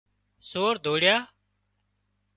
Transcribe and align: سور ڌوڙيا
سور 0.49 0.73
ڌوڙيا 0.83 1.15